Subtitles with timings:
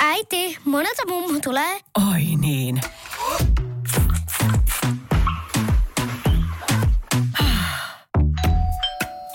[0.00, 1.80] Äiti, monelta mummu tulee?
[2.12, 2.80] Oi niin.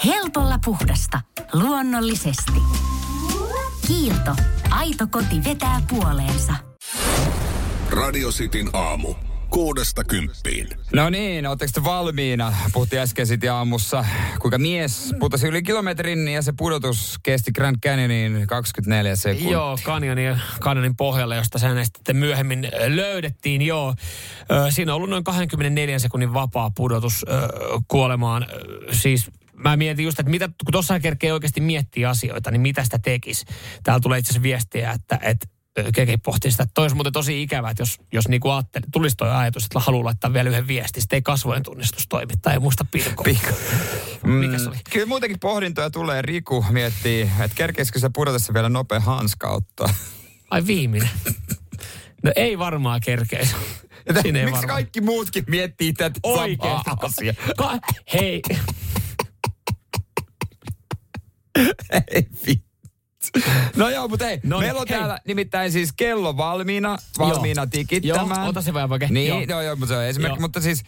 [0.05, 1.21] Helpolla puhdasta.
[1.53, 2.61] Luonnollisesti.
[3.87, 4.35] Kiilto.
[4.69, 6.53] Aito koti vetää puoleensa.
[7.89, 9.15] Radio Cityn aamu.
[9.49, 10.67] Kuudesta kymppiin.
[10.93, 12.53] No niin, ootteko te valmiina?
[12.73, 14.05] Puhuttiin äsken sitten aamussa,
[14.39, 19.51] kuinka mies putosi yli kilometrin ja se pudotus kesti Grand Canyonin 24 sekuntia.
[19.51, 23.61] Joo, kanjonin, kanjonin pohjalle, josta sen sitten myöhemmin löydettiin.
[23.61, 23.95] Joo,
[24.69, 27.25] siinä on ollut noin 24 sekunnin vapaa pudotus
[27.87, 28.47] kuolemaan.
[28.91, 32.99] Siis mä mietin just, että mitä, kun tuossa kerkee oikeasti miettiä asioita, niin mitä sitä
[32.99, 33.45] tekisi.
[33.83, 35.47] Täällä tulee itse asiassa viestiä, että, että
[35.93, 39.15] Keke pohtii sitä, että toi olisi muuten tosi ikävä, että jos, jos niinku ajatteli, tulisi
[39.15, 42.59] toi ajatus, että haluaa laittaa vielä yhden viestin, sitten ei kasvojen tunnistus toimi tai ei
[42.59, 43.25] muista pilkoa.
[43.29, 43.53] Pik-
[44.27, 44.77] Mikä se oli?
[44.91, 46.21] Kyllä muutenkin pohdintoja tulee.
[46.21, 49.89] Riku miettii, että kerkeisikö se pudotessa vielä nopea hanskautta.
[50.51, 51.09] Ai viimeinen.
[52.23, 53.55] No ei varmaan kerkeisi.
[54.13, 54.67] Miksi varmaan.
[54.67, 56.67] kaikki muutkin miettii tätä Oikeesti.
[56.67, 57.35] samaa asiaa?
[57.57, 57.79] Ka-
[58.13, 58.41] hei,
[62.11, 62.68] Ei vittu.
[63.75, 64.39] No joo, mutta ei.
[64.43, 64.97] No Meillä on hei.
[64.99, 68.41] täällä nimittäin siis kello valmiina, valmiina tikittämään.
[68.41, 69.07] Joo, ota se vähän vaikka.
[69.09, 69.39] Niin, Joo.
[69.39, 70.37] joo, joo, joo mutta se on esimerkki.
[70.37, 70.41] Joo.
[70.41, 70.83] Mutta siis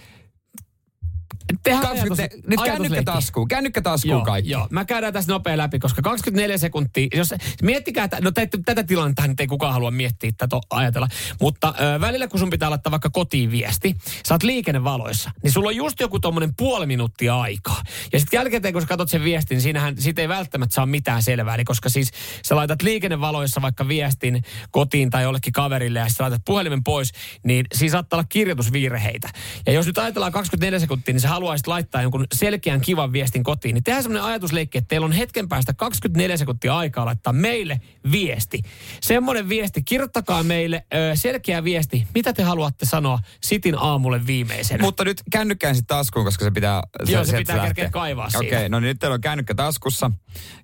[1.63, 4.51] Tehdään ajatus, nyt kännykkä taskuun, kännykkä taskuun Joo, kaikki.
[4.51, 8.83] joo, mä käydään tässä nopea läpi, koska 24 sekuntia, jos miettikää, että- no te, tätä
[8.83, 11.07] tilannetta nyt ei kukaan halua miettiä tätä ajatella,
[11.41, 13.95] mutta ö, välillä kun sun pitää laittaa vaikka kotiin viesti,
[14.27, 17.81] sä oot liikennevaloissa, niin sulla on just joku tommonen puoli minuuttia aikaa.
[18.13, 21.23] Ja sitten jälkikäteen, kun sä katsot sen viestin, niin siinähän siitä ei välttämättä saa mitään
[21.23, 21.55] selvää.
[21.55, 22.11] Eli koska siis
[22.45, 24.41] sä laitat liikennevaloissa vaikka viestin
[24.71, 27.11] kotiin tai jollekin kaverille ja sitten laitat puhelimen pois,
[27.43, 29.29] niin siinä saattaa olla kirjoitusvirheitä.
[29.65, 33.73] Ja jos nyt ajatellaan 24 sekuntia, niin sä haluaisit laittaa jonkun selkeän kivan viestin kotiin,
[33.73, 38.61] niin tehdään semmoinen ajatusleikki, että teillä on hetken päästä 24 sekuntia aikaa laittaa meille viesti.
[39.01, 44.83] Semmoinen viesti, kirjoittakaa meille ö, selkeä viesti, mitä te haluatte sanoa Sitin aamulle viimeisenä.
[44.83, 46.83] Mutta nyt kännykkään sitten taskuun, koska se pitää...
[46.99, 48.69] Joo, se sieltä pitää kerkeä kaivaa Okei, siinä.
[48.69, 50.11] no niin nyt teillä on kännykkä taskussa.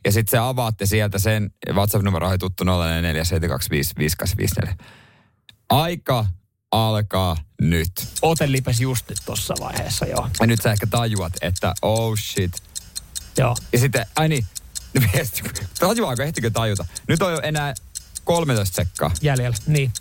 [0.05, 2.67] Ja sitten se avaatte sieltä sen WhatsApp-numero on tuttu 0447255854.
[5.69, 6.25] Aika
[6.71, 7.91] alkaa nyt.
[8.21, 10.29] Ote lipes just nyt tossa vaiheessa, joo.
[10.39, 12.51] Ja nyt sä ehkä tajuat, että oh shit.
[13.37, 13.55] joo.
[13.73, 14.45] Ja sitten, ai niin,
[15.79, 16.85] tajuaako, ehtikö tajuta?
[17.07, 17.73] Nyt on jo enää
[18.23, 19.11] 13 sekkaa.
[19.21, 19.91] Jäljellä, niin.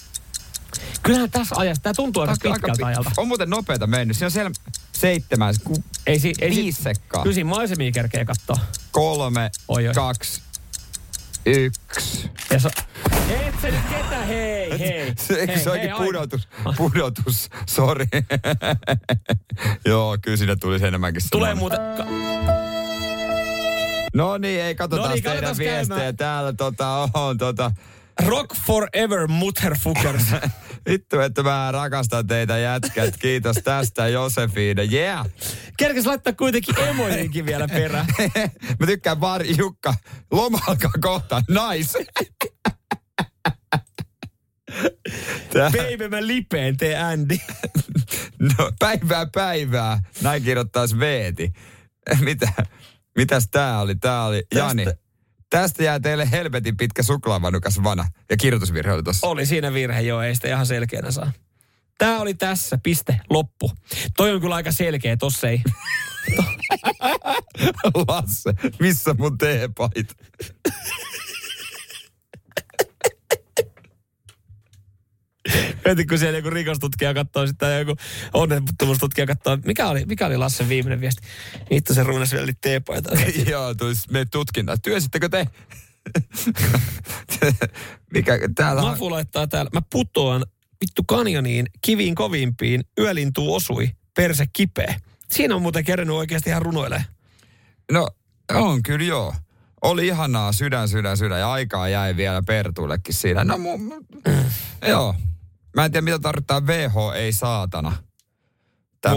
[1.03, 3.11] Kyllähän tässä ajassa, tämä tuntuu aika Aika- pitkältä aika- ajalta.
[3.17, 4.17] On muuten nopeita mennyt.
[4.17, 4.51] Siinä on siellä
[4.93, 7.23] seitsemän, ku, Ei, si, ei viisi sekkaa.
[7.23, 8.59] Kyllä siinä maisemia kerkee katsoa.
[8.93, 9.95] kolme, Oi, oi.
[9.95, 10.43] kaksi,
[11.47, 12.31] yksi.
[12.51, 12.69] Ja so...
[13.29, 15.13] Et sä nyt ketä, hei, hei.
[15.19, 16.49] Se, eikö hei, se hei, pudotus?
[16.77, 18.07] Pudotus, sori.
[19.87, 21.79] Joo, kyllä sinne tulisi enemmänkin Tulee muuten...
[24.15, 25.87] No niin, ei katsotaan No niin, teidän viestejä.
[25.87, 26.17] käymään.
[26.17, 27.71] Täällä tota, on tota...
[28.27, 30.25] Rock forever, mutterfuckers.
[30.89, 33.17] Vittu, että mä rakastan teitä jätkät.
[33.17, 34.89] Kiitos tästä, Josefine.
[34.93, 35.27] Yeah!
[35.77, 38.07] Kerkes laittaa kuitenkin emojiinkin vielä perään.
[38.81, 39.95] mä tykkään vaan, Jukka,
[40.31, 41.43] loma alkaa kohta.
[41.49, 42.07] Nice!
[45.53, 47.37] Tää, Baby, mä lipeen, tee Andy.
[48.59, 50.03] no, päivää päivää.
[50.23, 51.53] Näin kirjoittaisi Veeti.
[52.21, 52.53] Mitä?
[53.17, 53.95] Mitäs tää oli?
[53.95, 54.85] Tää oli Jani.
[55.51, 58.09] Tästä jää teille helvetin pitkä suklaavanukas vana.
[58.31, 59.27] Ja kirjoitusvirhe oli tossa.
[59.27, 61.33] Oli siinä virhe, joo, ei sitä ihan selkeänä saa.
[61.99, 63.73] Tää oli tässä, piste, loppu.
[64.17, 65.63] Toi on kyllä aika selkeä, tossa ei.
[68.09, 68.51] Lasse,
[68.81, 70.15] missä mun teepait?
[75.89, 77.97] Heti kun siellä joku rikostutkija katsoo sitä ja joku
[78.35, 81.23] onnettomuustutkija katsoo, mikä oli, mikä oli Lassen viimeinen viesti?
[81.71, 83.11] Itse se ruunas vielä teepaita.
[83.51, 84.77] Joo, tulisi me tutkinta.
[84.77, 85.47] Työsittekö te?
[88.15, 88.89] Mikä täällä on?
[88.89, 90.45] Mafu laittaa täällä, mä putoan
[90.81, 95.01] vittu kanjoniin, kiviin kovimpiin, yölintu osui, perse kipeä.
[95.31, 97.05] Siinä on muuten kerennyt oikeasti ihan runoilee.
[97.93, 98.09] No,
[98.55, 99.35] on kyllä joo.
[99.83, 101.41] Oli ihanaa, sydän, sydän, sydän.
[101.41, 103.45] Ja aikaa jäi vielä Pertullekin siinä.
[103.45, 103.95] No, mu, mu,
[104.89, 105.15] joo.
[105.77, 107.93] Mä en tiedä, mitä tarkoittaa VH, ei saatana.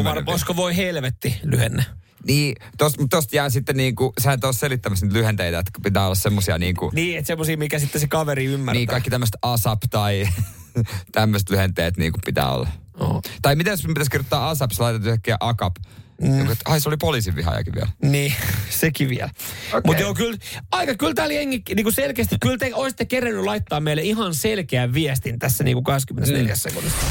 [0.03, 1.85] Var, olisiko voi helvetti lyhenne?
[2.27, 6.15] Niin, tosta, tosta jää sitten niinku, sä et ole selittämässä niitä lyhenteitä, että pitää olla
[6.15, 8.79] semmosia niinku, Niin, että semmosia, mikä sitten se kaveri ymmärtää.
[8.79, 10.27] niin kaikki tämmöiset ASAP tai
[11.11, 12.67] tämmöiset lyhenteet niinku pitää olla.
[12.99, 13.21] Oh.
[13.41, 15.75] Tai miten jos pitäisi kirjoittaa ASAP, sä laitat yhtäkkiä AKAP.
[16.21, 16.39] Mm.
[16.39, 17.89] Joku, että, ai se oli poliisin vihaajakin vielä.
[18.01, 18.33] Niin,
[18.69, 19.29] sekin vielä.
[19.69, 19.81] Okei.
[19.85, 20.37] Mutta joo, kyllä,
[20.71, 24.93] aika kyllä täällä jengi, niin kuin selkeästi, kyllä te olisitte kerennyt laittaa meille ihan selkeän
[24.93, 26.57] viestin tässä niin kuin 24 mm.
[26.57, 27.05] sekunnissa.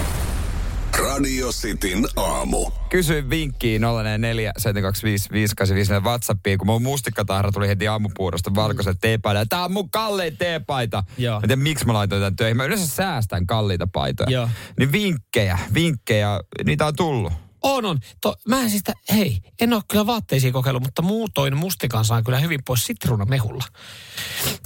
[0.99, 2.71] Radio Cityn aamu.
[2.91, 9.47] Kysyin vinkkiin 044 725 Whatsappiin, kun mun mustikkatahra tuli heti aamupuurosta valkoiset teepaita.
[9.47, 11.05] Tää on mun kallein teepaita.
[11.19, 11.35] Joo.
[11.35, 12.57] Mä en tiedä, miksi mä laitoin tämän töihin.
[12.57, 14.31] Mä yleensä säästän kalliita paitoja.
[14.31, 14.49] Joo.
[14.79, 17.48] Niin vinkkejä, vinkkejä, niitä on tullut.
[17.63, 17.99] On, on.
[18.21, 22.23] To, mä en siis, sitä- hei, en ole kyllä vaatteisiin kokeillut, mutta muutoin mustikan saa
[22.23, 23.65] kyllä hyvin pois sitruunamehulla.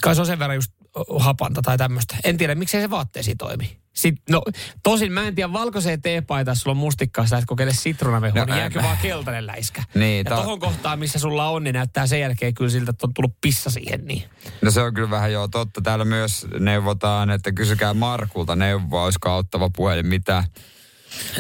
[0.02, 0.72] Kai se on sen verran just
[1.18, 2.16] hapanta tai tämmöistä.
[2.24, 3.82] En tiedä, miksei se vaatteisiin toimi.
[3.92, 4.42] Sit, no,
[4.82, 8.44] tosin mä en tiedä, valkoiseen teepaita, jos sulla on mustikkaa, sä et kokeile sitruunamehua, No,
[8.44, 9.82] niin jääkö vaan keltainen läiskä.
[9.94, 13.06] Niin, ja ta- tohon kohtaan, missä sulla on, niin näyttää sen jälkeen kyllä siltä, että
[13.06, 14.04] on tullut pissa siihen.
[14.06, 14.22] Niin.
[14.62, 15.80] No se on kyllä vähän joo totta.
[15.80, 20.44] Täällä myös neuvotaan, että kysykää Markulta neuvoa, olisiko auttava puhelin, mitä.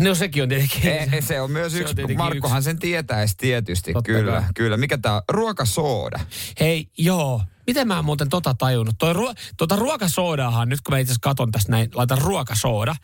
[0.00, 0.86] No sekin on tietenkin.
[0.90, 4.42] E, se on myös Se on yksi, Markkohan sen tietäisi tietysti, Totta kyllä, kai.
[4.54, 4.76] kyllä.
[4.76, 5.22] Mikä on?
[5.28, 6.20] Ruokasooda.
[6.60, 7.42] Hei, joo.
[7.66, 8.94] Miten mä en muuten tota tajunnut?
[8.98, 12.94] Toi ruo- tota ruokasoodaahan, nyt kun mä itse asiassa katon tästä näin, laitan ruokasooda,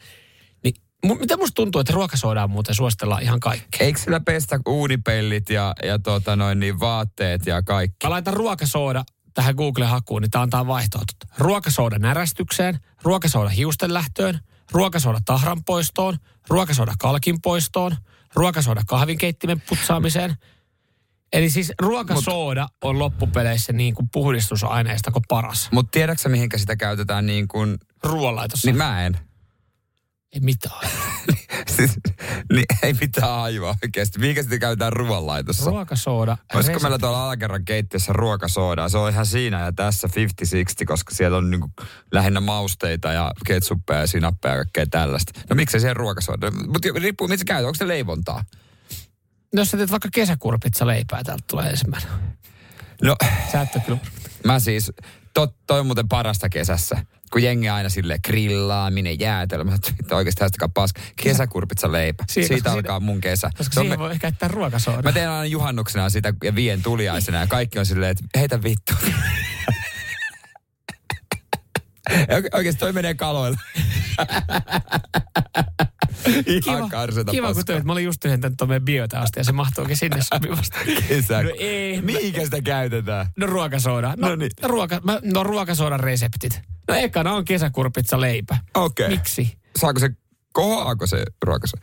[0.65, 0.75] niin
[1.07, 3.87] mu- miten musta tuntuu, että ruokasoodaa muuten suositellaan ihan kaikkea?
[3.87, 7.97] Eikö sillä pestä uunipellit ja, ja tota noin, niin vaatteet ja kaikki?
[8.07, 9.05] Mä laitan ruokasooda
[9.35, 11.17] tähän Google-hakuun, niin tää antaa vaihtoehdot.
[11.39, 14.41] Ruokasooda närästykseen, ruokasooda hiusten lähtöön,
[14.73, 16.19] ruokasooda tahran poistoon,
[16.49, 17.97] ruokasooda kalkin poistoon,
[18.35, 20.35] ruokasooda kahvinkeittimen putsaamiseen.
[21.33, 25.69] Eli siis ruokasooda on loppupeleissä niin kuin puhdistusaineista kuin paras.
[25.73, 27.79] Mutta tiedätkö mihinkä sitä käytetään niin kuin...
[28.03, 28.69] Ruoanlaitossa.
[28.69, 29.19] Niin mä en.
[30.33, 30.91] Ei mitään.
[31.77, 31.91] siis,
[32.53, 34.19] niin, ei mitään aivoa oikeasti.
[34.19, 35.71] Mihinkä sitä käytetään ruoanlaitossa?
[35.71, 36.33] Ruokasooda.
[36.33, 36.83] Olisiko resepti.
[36.83, 38.89] meillä tuolla alakerran keittiössä ruokasoodaa?
[38.89, 40.11] Se on ihan siinä ja tässä 50-60,
[40.87, 41.71] koska siellä on niinku
[42.13, 45.41] lähinnä mausteita ja ketsuppeja ja sinappeja ja kaikkea tällaista.
[45.51, 46.51] No miksei se ruokasooda?
[46.51, 47.65] Mutta riippuu, mitä käytetään.
[47.69, 48.45] Onko se leivontaa?
[49.55, 52.11] No Jos sä teet vaikka kesäkurpitsa leipää, täältä tulee ensimmäinen.
[53.03, 53.17] No,
[53.53, 53.99] Sä et kyllä.
[54.45, 54.93] mä siis,
[55.47, 56.97] to, toi on muuten parasta kesässä.
[57.33, 61.01] Kun jengi aina sille grillaaminen, jäätelmä, että oikeasti haistakaa paska.
[61.23, 62.25] Kesäkurpitsa leipä.
[62.29, 63.51] Si- Siitä koska alkaa mun kesä.
[63.59, 65.03] Koska Se on siihen me- voi käyttää ruokasooda.
[65.03, 68.93] Mä teen aina juhannuksena sitä ja vien tuliaisena ja kaikki on silleen, että heitä vittu.
[72.11, 73.59] Oike- Oikeesti toi menee kaloille.
[76.67, 77.75] Ihan karseta kiva kun paskaa.
[77.75, 77.85] töit.
[77.85, 80.77] Mä olin just tyhjentänyt tuon meidän biota asti ja se mahtuukin sinne sopivasti.
[81.09, 81.43] Kesä.
[81.43, 82.03] No ei.
[82.03, 83.27] Mihinkä sitä käytetään?
[83.37, 84.15] No ruokasooda.
[84.17, 84.51] No, No niin.
[84.63, 86.61] ruoka, mä, no ruokasoodan reseptit.
[86.89, 88.57] No ekana on kesäkurpitsa leipä.
[88.75, 89.09] Okei.
[89.09, 89.59] Miksi?
[89.79, 90.11] Saako se,
[90.53, 91.77] kohoaako se ruokaso?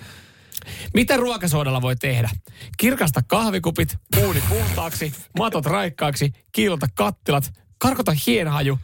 [0.94, 2.30] Mitä ruokasoodalla voi tehdä?
[2.78, 8.80] Kirkasta kahvikupit, uuni puhtaaksi, matot raikkaaksi, kiilota kattilat, karkota hienhaju,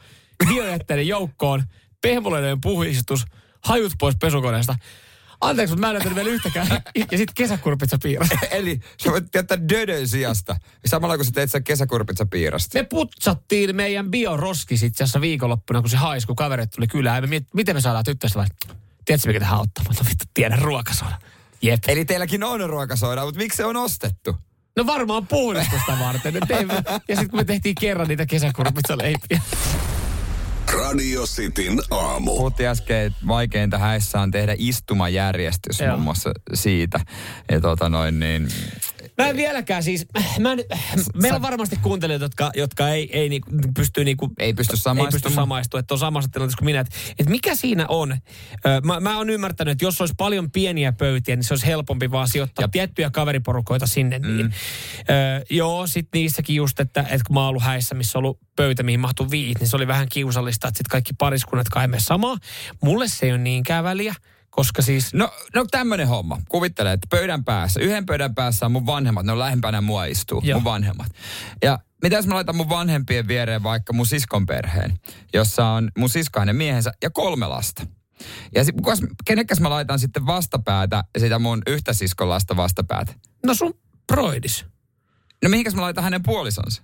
[0.47, 1.63] biojätteiden joukkoon,
[2.01, 3.25] pehmoleiden puhdistus,
[3.63, 4.75] hajut pois pesukoneesta.
[5.41, 6.67] Anteeksi, mutta mä en näytänyt vielä yhtäkään.
[6.95, 8.29] Ja sitten kesäkurpitsa piirros.
[8.51, 10.55] Eli sä voit jättää dödön sijasta.
[10.85, 12.79] Samalla kun sä teet sen kesäkurpitsa piirasta.
[12.79, 17.15] Me putsattiin meidän bioroskis itse asiassa viikonloppuna, kun se haisi, kun kaverit tuli kylään.
[17.15, 18.47] Ja me miet, miten me saadaan tyttöistä vai?
[19.05, 19.83] Tiedätkö, mikä tähän auttaa?
[19.87, 21.17] Mutta vittu, tiedän ruokasoda.
[21.61, 21.83] Jep.
[21.87, 24.35] Eli teilläkin on ruokasooda, mutta miksi se on ostettu?
[24.75, 26.33] No varmaan puhdistusta varten.
[27.07, 29.41] Ja sitten kun me tehtiin kerran niitä kesäkurpitsaleipiä.
[30.73, 32.35] Radio Cityn aamu.
[32.35, 35.89] Puhuttiin äsken, että vaikeinta häissä on tehdä istumajärjestys Joo.
[35.89, 36.99] muun muassa siitä.
[37.51, 38.47] Ja tota noin niin,
[39.21, 40.05] Mä en vieläkään siis,
[40.39, 40.59] mä en,
[41.21, 44.77] meillä on varmasti kuuntelijoita, jotka, jotka ei, ei niinku, pysty niinku, ei pysty ei pysty
[44.77, 45.35] samaistumaan.
[45.35, 46.79] samaistumaan, että on samassa tilanteessa kuin minä.
[46.79, 48.11] Että, että mikä siinä on?
[48.11, 52.11] Ö, Mä, mä oon ymmärtänyt, että jos olisi paljon pieniä pöytiä, niin se olisi helpompi
[52.11, 52.71] vaan sijoittaa Jep.
[52.71, 54.19] tiettyjä kaveriporukoita sinne.
[54.19, 54.37] Mm.
[54.37, 54.53] Niin.
[54.99, 58.39] Ö, joo, sitten niissäkin just, että, että kun mä oon ollut häissä, missä on ollut
[58.55, 62.37] pöytä, mihin mahtuu viit, niin se oli vähän kiusallista, että sitten kaikki pariskunnat kai samaa.
[62.83, 64.15] Mulle se ei ole niinkään väliä,
[64.51, 65.13] koska siis...
[65.13, 66.41] No, no tämmönen homma.
[66.49, 70.41] Kuvittele, että pöydän päässä, yhden pöydän päässä on mun vanhemmat, ne on lähempänä mua istuu,
[70.43, 70.59] Joo.
[70.59, 71.07] mun vanhemmat.
[71.63, 74.99] Ja mitä jos mä laitan mun vanhempien viereen vaikka mun siskon perheen,
[75.33, 77.87] jossa on mun sisko hänen miehensä ja kolme lasta.
[78.55, 83.13] Ja sit, kukas, kenekäs mä laitan sitten vastapäätä sitä mun yhtä siskon lasta vastapäätä?
[83.45, 83.73] No sun
[84.07, 84.65] broidis.
[85.43, 86.81] No mihinkäs mä laitan hänen puolisonsa?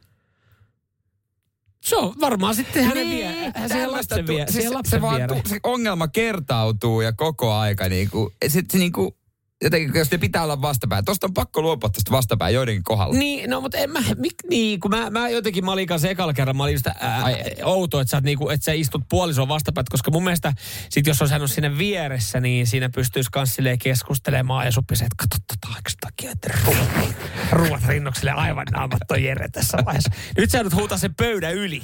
[1.82, 5.50] Se on varmaan sitten hänen Niin, siihen tällaista lapsen, tu- vie, siis se, vaan tu-
[5.50, 9.18] se ongelma kertautuu ja koko aika niinku, sit se niinku,
[9.64, 11.02] jotenkin, jos te pitää olla vastapää.
[11.02, 13.16] Tosta on pakko luopua tästä vastapää joidenkin kohdalla.
[13.16, 16.34] Niin, no mutta en mä, mik, niin, kun mä, mä jotenkin, mä olin kanssa ekalla
[16.34, 17.36] kerran, mä olin just ää, Ai.
[17.64, 20.54] outo, että sä, niinku, että sä istut puolisoon vastapäät, koska mun mielestä
[20.90, 25.28] sit jos on hän siinä vieressä, niin siinä pystyisi kans silleen keskustelemaan ja suppisee, että
[25.30, 27.16] kato tota, eikö takia, että ruuat,
[27.52, 30.12] ruuat rinnoksille aivan naamat toi Jere tässä vaiheessa.
[30.38, 31.84] Nyt sä joudut huutaa sen pöydän yli.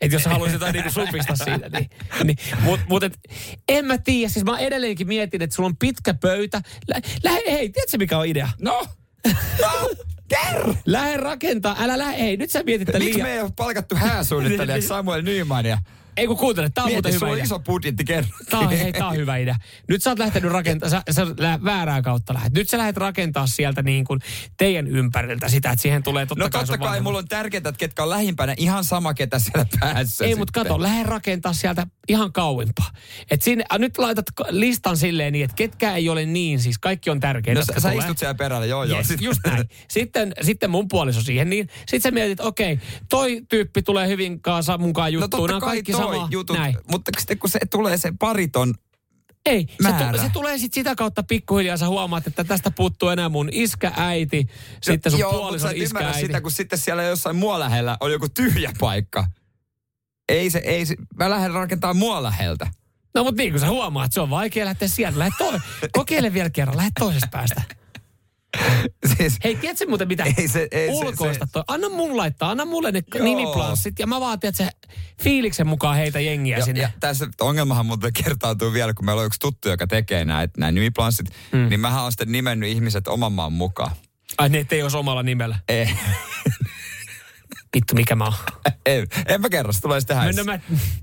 [0.00, 1.90] Että jos haluaisit jotain niinku supista siitä, niin,
[2.24, 3.18] niin mut, mut et,
[3.68, 6.62] en mä tiedä, siis mä edelleenkin mietin, että sulla on pitkä pöytä.
[6.88, 8.48] Lä, lä, hei, tiedätkö mikä on idea?
[8.60, 8.86] No,
[9.62, 9.90] no,
[10.28, 10.74] kerro!
[10.86, 13.28] Lähde rakentaa, älä lähde, hei, nyt sä mietit, että Miksi liian...
[13.28, 15.78] me ei ole palkattu hääsuunnittelijaksi Samuel Nymania?
[16.16, 17.44] Ei kun kuuntele, tää on Mieti, muuten hyvä idea.
[17.44, 18.30] iso budjetti kerran.
[18.50, 19.56] Tää on, hei, tää on hyvä idea.
[19.88, 22.52] Nyt sä oot lähtenyt rakentamaan, sä, sä lä- väärää kautta lähdet.
[22.52, 24.20] Nyt sä lähdet rakentaa sieltä niin kuin
[24.56, 27.04] teidän ympäriltä sitä, että siihen tulee totta No kai totta sun kai vanhemmat.
[27.04, 30.38] mulla on tärkeää, että ketkä on lähimpänä ihan sama, ketä siellä päässä Ei, sitten.
[30.38, 32.90] mutta kato, lähde rakentaa sieltä ihan kauimpaa.
[33.30, 37.10] Et sinne, a, nyt laitat listan silleen niin, että ketkä ei ole niin, siis kaikki
[37.10, 37.60] on tärkeitä.
[37.60, 38.98] No sä, sä istut siellä perällä, joo joo.
[38.98, 39.64] Yes, Sit- just näin.
[39.88, 44.78] Sitten, sitten mun puoliso siihen, niin sitten sä mietit, okei, toi tyyppi tulee hyvin kanssa
[44.78, 45.48] mukaan No juttuun.
[45.48, 46.28] Nämä totta kai kaikki sama.
[46.30, 46.76] jutut, Näin.
[46.90, 48.74] mutta sitten kun se tulee se pariton,
[49.46, 53.28] Ei, se, tu- se tulee sitten sitä kautta pikkuhiljaa, sä huomaat, että tästä puuttuu enää
[53.28, 54.46] mun iskä, äiti,
[54.82, 56.20] sitten sun joo, puolison iskä, ymmärrä äiti.
[56.20, 59.26] sitä, kun sitten siellä jossain mua lähellä on joku tyhjä paikka.
[60.28, 62.66] Ei se, ei se, mä lähden rakentaa mua läheltä.
[63.14, 65.18] No mutta niin kuin sä huomaat, se on vaikea lähteä sieltä.
[65.18, 65.60] Lähde to-
[65.98, 67.62] kokeile vielä kerran, lähde toisesta päästä.
[69.16, 70.24] Siis, Hei, tiedätkö muuten mitä?
[70.38, 71.64] Ei se- ei se- Ulkoista se- toi.
[71.68, 73.24] Anna mun laittaa, anna mulle ne Joo.
[73.24, 74.70] nimiplanssit ja mä vaatin, että se
[75.22, 76.80] fiiliksen mukaan heitä jengiä ja, sinne.
[76.80, 80.74] ja tässä ongelmahan muuten kertautuu vielä, kun meillä on yksi tuttu, joka tekee näitä näin
[80.74, 81.68] nimiplanssit, mm.
[81.68, 83.90] niin mähän on sitten nimennyt ihmiset oman maan mukaan.
[84.38, 85.58] Ai ne ettei olisi omalla nimellä.
[85.68, 85.86] Ei,
[87.76, 88.34] Vittu, mikä mä oon.
[88.86, 90.42] en, en mä kerro, se tulee sitten No, häissä.
[90.42, 90.60] no mä,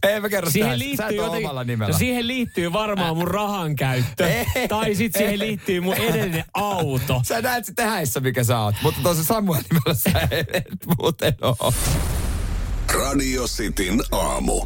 [0.10, 0.86] En mä kerro sitä siihen häissä.
[0.86, 1.92] Sä liittyy, et ole jotenkin, omalla nimellä.
[1.94, 4.28] no siihen liittyy varmaan mun rahan käyttö.
[4.56, 4.68] Ei.
[4.68, 7.22] tai sitten siihen liittyy mun edellinen auto.
[7.26, 8.76] Sä näet sitten häissä, mikä sä oot.
[8.84, 11.74] Mutta tuossa Samuel nimellä sä et muuten oo.
[12.94, 14.62] Radio Cityn aamu.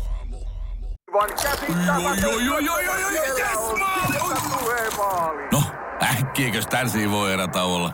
[5.51, 5.63] No,
[6.03, 7.93] äkkiäkös tän voi erä olla?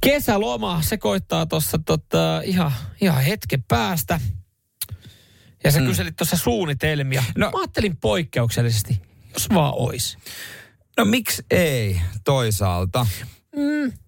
[0.00, 4.20] Kesäloma, se koittaa tuossa tota, ihan, ihan hetken päästä.
[5.64, 5.86] Ja sä mm.
[5.86, 7.24] kyselit tuossa suunnitelmia.
[7.38, 9.02] No- mä ajattelin poikkeuksellisesti,
[9.34, 10.18] jos vaan ois.
[10.98, 13.06] No miksi ei toisaalta?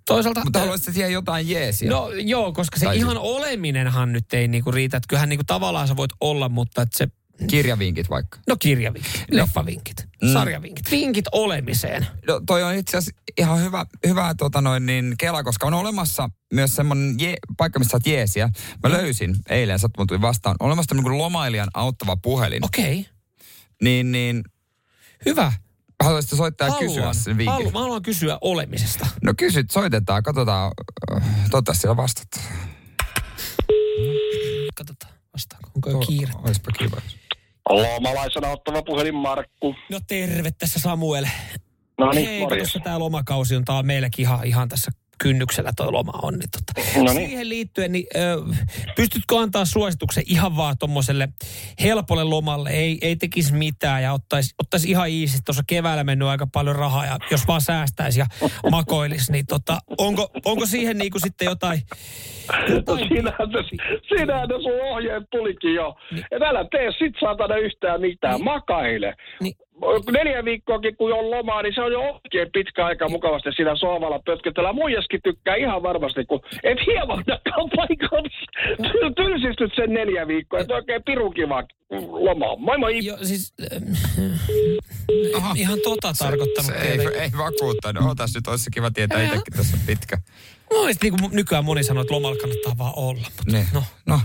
[0.06, 0.44] Toisaalta...
[0.44, 1.90] Mutta haluaisit siihen jotain jeesiä.
[1.90, 4.96] No joo, koska se Tai ihan siis- oleminenhan nyt ei niinku riitä.
[4.96, 7.08] Että kyllähän niinku tavallaan sä voit olla, mutta että se...
[7.46, 8.38] Kirjavinkit vaikka.
[8.48, 10.32] No kirjavinkit, leffavinkit, Mm.
[10.32, 12.06] sarjavinkit, vinkit olemiseen.
[12.26, 16.30] No, toi on itse asiassa ihan hyvä, hyvä tota noin, niin kela, koska on olemassa
[16.52, 18.46] myös semmoinen je, paikka, missä saat jeesiä.
[18.82, 18.92] Mä Mm.
[18.92, 22.64] löysin eilen, sattumalta tuli vastaan, on olemassa tämmöinen lomailijan auttava puhelin.
[22.64, 23.12] Okei, okay.
[23.82, 24.44] Niin, niin
[25.26, 25.52] hyvä.
[26.02, 27.52] haluaisitko soittaa ja kysyä sen vinkin?
[27.52, 29.06] haluan, mä haluan kysyä olemisesta.
[29.22, 30.72] No kysyt, soitetaan, katsotaan,
[31.50, 32.28] toivottavasti siellä vastat.
[34.74, 35.70] Katsotaan, vastaako.
[35.74, 36.32] Onko jo kiire?
[36.44, 36.96] Oispa kiva.
[37.68, 39.74] Lomalaisena ottava puhelin Markku.
[39.90, 41.26] No terve tässä Samuel.
[41.98, 42.58] No niin, Hei, morjes.
[42.62, 44.90] tuossa tämä lomakausi on, tää on meilläkin ihan, ihan tässä
[45.22, 46.34] kynnyksellä toi loma on.
[46.38, 46.88] Niin tota.
[46.96, 47.28] No niin.
[47.28, 48.20] Siihen liittyen, niin ö,
[48.96, 51.28] pystytkö antaa suosituksen ihan vaan tuommoiselle
[51.82, 55.38] helpolle lomalle, ei, ei tekisi mitään ja ottaisi, ottaisi ihan iisi.
[55.44, 58.26] Tuossa keväällä mennyt aika paljon rahaa ja jos vaan säästäisi ja
[58.70, 61.80] makoilisi, niin tota, onko, onko siihen niinku sitten jotain,
[62.68, 63.76] jotain Siinähän, se,
[64.08, 65.96] siinähän ne sun ohjeet tulikin jo.
[66.30, 68.44] Et älä tee sit saatana yhtään mitään, Niin.
[68.44, 69.14] makaile.
[69.40, 69.54] Niin.
[70.12, 74.18] Neljä viikkoakin kun on lomaa, niin se on jo oikein pitkä aika mukavasti siinä sohvalla
[74.24, 74.72] pötkötellä.
[74.72, 77.24] Muijaskin tykkää ihan varmasti, kun et hieman
[77.76, 80.60] paikassa tylsistyt sen neljä viikkoa.
[80.60, 81.62] Et oikein pirun kiva
[82.10, 82.56] loma.
[82.56, 83.04] Moi moi!
[83.06, 83.54] Jo, siis,
[85.36, 86.70] äh, ihan tota tarkoittanut.
[86.70, 88.10] Se ei, ei vakuuttanut.
[88.10, 90.18] Otas nyt, olisi kiva tietää itsekin tässä pitkä.
[90.72, 93.20] No, niin kuin nykyään moni sanoo, että lomalla kannattaa vaan olla.
[93.36, 93.66] Mutta Niin.
[93.74, 94.20] no, No.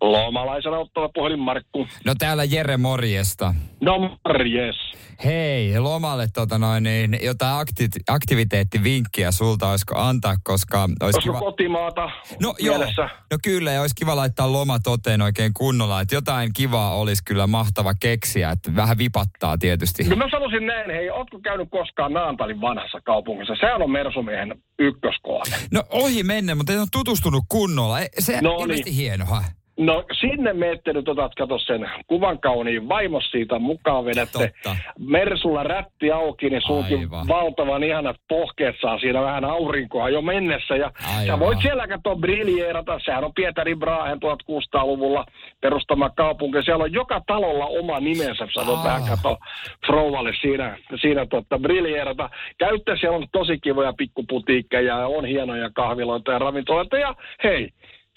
[0.00, 1.86] Lomalaisena ottava puhelin Markku.
[2.04, 3.54] no täällä Jere morjesta.
[3.80, 4.76] No morjes.
[5.24, 11.38] Hei, lomalle tota noin, niin jotain akti- aktiviteettivinkkiä sulta olisiko antaa, koska olisi kiva...
[11.38, 12.10] kotimaata
[12.42, 13.02] No joo, mielessä?
[13.02, 17.46] no kyllä, ja olisi kiva laittaa loma toteen oikein kunnolla, että jotain kivaa olisi kyllä
[17.46, 20.04] mahtava keksiä, että vähän vipattaa tietysti.
[20.04, 23.54] No mä sanoisin näin, hei, ootko käynyt koskaan Naantalin vanhassa kaupungissa?
[23.60, 25.56] Sehän on Mersumiehen ykköskohde.
[25.70, 28.00] No ohi menne, mutta en ole tutustunut kunnolla.
[28.00, 28.96] Ei, Se No on ilmeisesti niin.
[28.98, 29.44] hienoa.
[29.78, 34.38] No sinne meette nyt otat, kato sen kuvan kauniin vaimos siitä mukaan vedätte.
[34.62, 34.76] Totta.
[34.98, 36.62] Mersulla rätti auki, niin
[37.02, 37.28] Aivan.
[37.28, 40.76] valtavan ihanat pohkeet saa siinä vähän aurinkoa jo mennessä.
[40.76, 41.26] Ja Aivan.
[41.26, 43.00] sä voit siellä katsoa briljeerata.
[43.04, 45.24] Sehän on Pietari Brahen 1600-luvulla
[45.60, 46.62] perustama kaupunki.
[46.62, 48.46] Siellä on joka talolla oma nimensä.
[48.54, 48.84] Sä voit Ah.
[48.84, 49.38] vähän katsoa
[49.86, 52.30] Frouvalle siinä, siinä totta, briljeerata.
[52.58, 56.98] Käytte, siellä on tosi kivoja pikkuputiikkeja ja on hienoja kahviloita ja ravintoloita.
[56.98, 57.14] Ja
[57.44, 57.68] hei,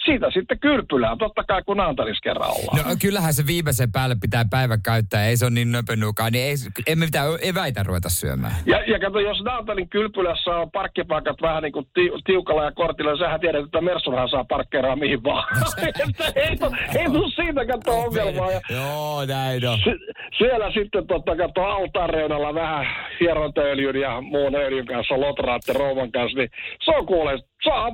[0.08, 2.90] siitä sitten kyrpylään, totta kai kun Naantalissa kerran ollaan.
[2.90, 6.56] No kyllähän se viimeisen päälle pitää päivä käyttää, ei se ole niin nöpönukaan, niin ei,
[6.88, 8.56] emme mitään eväitä ruveta syömään.
[8.66, 13.12] Ja, ja kato, jos Naantalin kylpylässä on parkkipaikat vähän niin kuin ti, tiukalla ja kortilla,
[13.12, 15.44] niin sähän tiedät, että Mersunhan saa parkkeeraa mihin vaan.
[15.88, 16.04] Että
[16.36, 16.66] ei, tu,
[17.00, 18.52] ei tuu siitä kato ongelmaa.
[18.52, 19.80] Ja Joo, näin on.
[19.84, 19.92] se,
[20.38, 22.86] siellä sitten totta kato altaan reunalla vähän
[23.20, 26.50] hierontaöljyn ja muun öljyn kanssa, lotraatte rouvan kanssa, niin
[26.84, 27.92] se on kuule, saa.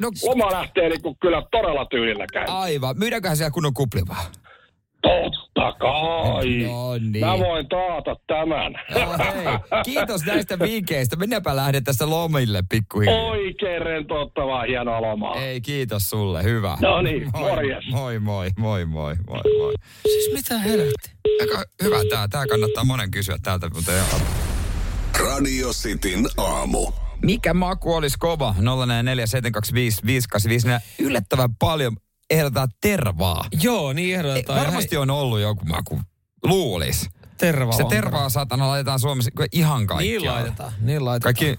[0.00, 2.44] No, Loma lähtee niin kuin kyllä todella tyylillä käy.
[2.48, 2.98] aivan.
[2.98, 4.24] Myydäänköhän siellä kunnon kuplivaa?
[5.02, 6.58] Totta kai.
[6.66, 7.26] No niin.
[7.26, 8.72] Mä voin taata tämän.
[8.90, 9.82] Joo, hei.
[9.84, 11.16] Kiitos näistä vinkkeistä.
[11.16, 13.22] Mennäpä lähde tästä lomille pikkuhiljaa.
[13.22, 15.34] Oikein rentouttavaa, hienoa lomaa.
[15.34, 16.42] Ei, kiitos sulle.
[16.42, 16.78] Hyvä.
[16.80, 17.84] No niin, moi, morjes.
[17.90, 19.74] Moi, moi, moi, moi, moi, moi.
[20.02, 21.10] Siis mitä helvetti?
[21.40, 22.28] Aika hyvä tää.
[22.28, 24.20] Tää kannattaa monen kysyä täältä, mutta ihan.
[25.20, 26.92] Radio Cityn aamu.
[27.22, 28.54] Mikä maku olisi kova?
[28.58, 28.62] 047255854.
[30.98, 31.96] Yllättävän paljon
[32.30, 33.44] ehdotetaan tervaa.
[33.62, 34.60] Joo, niin ehdotetaan.
[34.60, 36.00] Varmasti on ollut joku maku.
[36.44, 37.08] Luulis.
[37.38, 40.22] Terva Se tervaa saatana laitetaan Suomessa ihan kaikkiaan.
[40.22, 41.34] Niin laitetaan, niin laitetaan.
[41.34, 41.58] Kaikki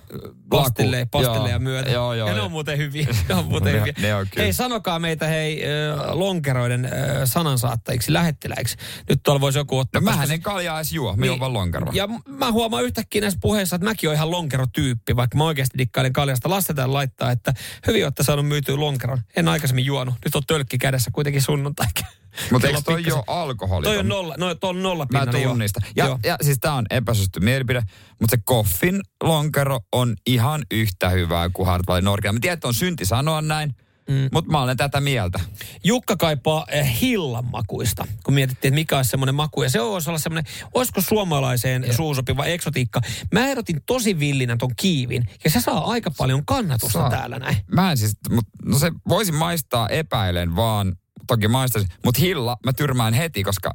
[0.50, 1.48] Pastille, laku- pastille joo.
[1.48, 1.89] ja myötä.
[1.89, 2.27] Joo, joo.
[2.29, 3.07] ja ne on muuten hyviä.
[3.29, 3.93] Ne on muuten hyviä.
[4.01, 4.43] ne on kyllä.
[4.43, 5.63] Hei, sanokaa meitä hei
[6.12, 6.89] lonkeroiden
[7.25, 8.77] sanansaattajiksi, lähettiläiksi.
[9.10, 10.01] Nyt tuolla voisi joku ottaa.
[10.01, 11.91] No mähän koska- en kaljaa edes juo, mä juon vaan lonkeroa.
[11.96, 16.13] Ja mä huomaan yhtäkkiä näissä puheissa, että mäkin oon ihan lonkerotyyppi, vaikka mä oikeasti dikkailen
[16.13, 16.50] kaljasta.
[16.50, 17.53] Lastetaan laittaa, että
[17.88, 19.22] hyvin olette saanut myytyä lonkeron.
[19.36, 20.15] En aikaisemmin juonut.
[20.25, 21.88] Nyt on tölkki kädessä kuitenkin sunnuntai.
[22.51, 23.84] Mutta eikö toi pikkasen- jo alkoholi?
[23.84, 25.56] Toi on nolla, no, toi on nolla Mä pinnanen jo.
[25.96, 26.20] Ja, Joo.
[26.24, 27.84] ja siis tää on epäsuosittu mielipide,
[28.22, 32.34] mutta se koffin lonkero on ihan yhtä hyvää kuin Hartwall Norkia.
[32.34, 33.75] Mä tiedän, että on synti sanoa näin,
[34.10, 34.29] mm.
[34.32, 35.39] mutta mä olen tätä mieltä.
[35.84, 39.63] Jukka kaipaa eh, hillan makuista, kun mietittiin, että mikä olisi semmoinen maku.
[39.63, 43.01] Ja se voisi olla semmoinen, olisiko suomalaiseen suusopiva eksotiikka.
[43.32, 47.10] Mä erotin tosi villinä ton kiivin, ja se saa aika paljon kannatusta Saa.
[47.10, 47.58] täällä näin.
[47.72, 50.96] Mä en siis, mut, no se voisi maistaa epäilen vaan,
[51.27, 53.72] toki maistaisin, mutta hilla mä tyrmään heti, koska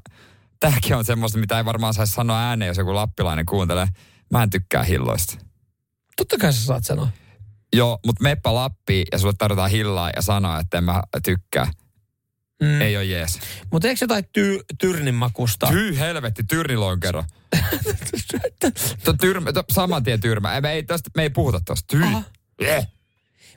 [0.61, 3.89] tämäkin on semmoista, mitä ei varmaan saisi sanoa ääneen, jos joku lappilainen kuuntelee.
[4.31, 5.39] Mä en tykkää hilloista.
[6.17, 7.09] Totta kai sä saat sanoa.
[7.73, 11.67] Joo, mutta meppä Lappiin ja sulle tarjotaan hillaa ja sanoa, että en mä tykkää.
[12.63, 12.81] Mm.
[12.81, 13.41] Ei ole jees.
[13.73, 15.67] Mutta eikö jotain ty- tyrnin makusta?
[15.67, 17.25] Tyy helvetti, tyrnilonkero.
[19.21, 20.55] Tyrmä, saman tien tyrmä.
[20.55, 21.87] Ei, Me ei, tosta, me ei puhuta tosta.
[21.87, 22.05] Tyy.
[22.59, 22.89] Eh.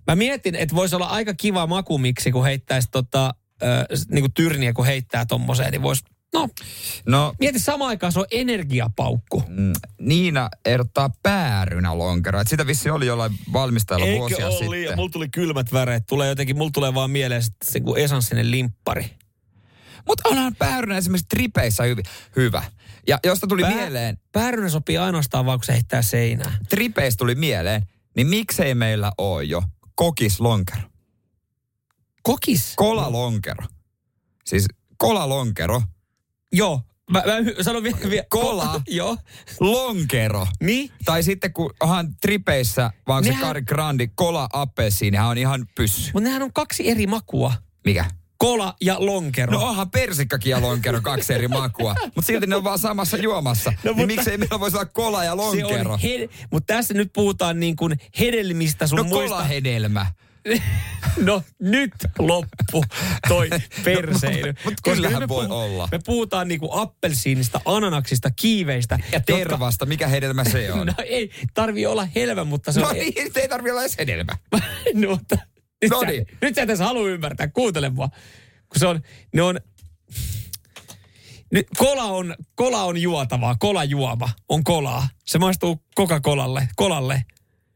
[0.08, 4.86] Mä mietin, että voisi olla aika kiva makumiksi, kun heittäisi tota, äh, niinku tyrniä, kun
[4.86, 6.50] heittää tommoseen, niin voisi, no,
[7.06, 9.44] No, mieti samaan aikaan se on energiapaukku.
[9.48, 12.40] mm, Niina ehdottaa päärynä lonkero.
[12.42, 14.96] Et sitä vissi oli jollain valmistajalla vuosia sitten.
[14.96, 16.04] Mulla tuli kylmät väreet.
[16.08, 19.10] Tulee jotenkin, mulla tulee vaan mieleen sit se kuin esanssinen limppari.
[20.08, 22.04] Mutta onhan päärynä esimerkiksi tripeissä hyvi,
[22.36, 22.64] hyvä.
[23.08, 26.58] Ja josta tuli Pää- mieleen, Päärynä sopii ainoastaan vaan, kun se heittää seinään.
[26.70, 27.82] tripeistä tuli mieleen,
[28.16, 29.64] niin miksei meillä ole jo
[29.96, 30.82] kokislonkero?
[32.26, 32.74] Kokis?
[32.76, 33.66] Kolalonkero.
[34.46, 34.66] Siis
[34.98, 35.82] kolalonkero.
[36.52, 36.82] Joo.
[37.12, 37.98] Mä, mä sanon vielä.
[38.10, 38.82] Vie, Kola.
[38.88, 39.18] Joo.
[39.60, 40.48] Lonkero.
[40.64, 40.92] Niin?
[41.06, 46.12] Tai sitten kun onhan tripeissä, vaan se Nehän- Kari Grandi, kola appelsiinihän on ihan pyssy.
[46.14, 47.54] Mutta nehän on kaksi eri makua.
[47.86, 48.06] Mikä?
[48.38, 49.52] Kola ja lonkero.
[49.54, 51.96] No onhan persikkakin ja lonkero kaksi eri makua.
[52.06, 53.70] Mutta silti ne on vaan samassa juomassa.
[53.72, 55.94] No, niin mutta- miksei meillä voisi olla kola ja se lonkero?
[55.94, 59.30] on he, mutta tässä nyt puhutaan niin kuin hedelmistä sun No muista.
[59.30, 60.06] kolahedelmä.
[61.18, 62.84] No nyt loppu
[63.28, 63.50] toi
[63.86, 64.54] perseily.
[64.66, 65.88] Mut Koska kyllähän voi olla.
[65.92, 69.00] Me puhutaan niinku appelsiinista, ananaksista, kiiveistä.
[69.12, 70.88] Ja tervasta, mikä hedelmä se on?
[70.88, 72.94] No ei tarvi olla helvä, mutta se No on...
[72.94, 74.34] niin, ei tarvitse olla edes hedelmä.
[74.94, 75.38] no, mutta,
[75.82, 76.26] nyt, No sä, niin.
[76.42, 78.10] nyt sä et edes halua ymmärtää, kuuntele mua.
[78.70, 79.02] Kun se on,
[79.34, 79.60] ne on...
[81.52, 85.10] Nyt kola on, kola on juotavaa, kolajuoma on kolaa.
[85.26, 87.26] Se maistuu Coca-Colalle, kolalle.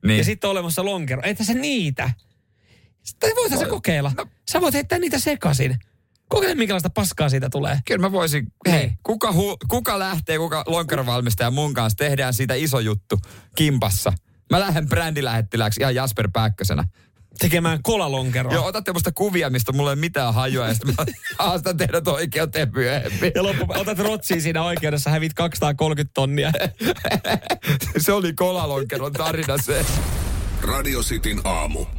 [0.05, 0.17] Niin.
[0.17, 1.21] Ja sitten on olemassa lonkero.
[1.25, 2.11] Ei tässä niitä.
[3.09, 4.11] Sitten voitaisiin se kokeilla.
[4.17, 4.25] No.
[4.51, 5.77] Sä voit heittää niitä sekaisin.
[6.29, 7.79] Kokeile, minkälaista paskaa siitä tulee.
[7.85, 8.97] Kyllä mä voisin, hei, Niin.
[9.03, 13.19] kuka, hu, kuka lähtee, kuka lonkerovalmistaja mun kanssa, tehdään siitä iso juttu
[13.55, 14.13] kimpassa.
[14.49, 16.83] Mä lähden brändilähettiläksi ihan Jasper Päkkösenä.
[17.39, 18.53] Tekemään kolalonkeroa.
[18.53, 21.05] Joo, otatte musta kuvia, mistä mulla ei ole mitään hajua, ja sitten mä
[21.45, 23.31] haastan teidät oikeuteen myöhemmin.
[23.35, 26.51] Ja loppu, otat rotsiin siinä oikeudessa, hävit 230 tonnia.
[27.97, 29.85] se oli kolalonkeron tarina se.
[30.61, 31.98] Radio, Radio, Radio,